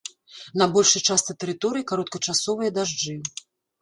На 0.61 0.65
большай 0.77 1.01
частцы 1.09 1.35
тэрыторыі 1.43 1.87
кароткачасовыя 1.91 2.69
дажджы. 2.79 3.15